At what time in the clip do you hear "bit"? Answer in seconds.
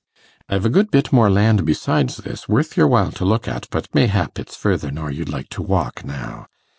0.89-1.13